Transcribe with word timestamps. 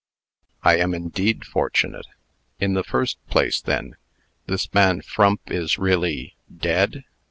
"I 0.63 0.77
am 0.77 0.95
indeed 0.95 1.45
fortunate. 1.45 2.07
In 2.59 2.73
the 2.73 2.83
first 2.83 3.19
place, 3.27 3.61
then 3.61 3.97
this 4.47 4.73
man 4.73 5.01
Frump 5.01 5.51
is 5.51 5.77
really 5.77 6.35
dead?" 6.57 7.03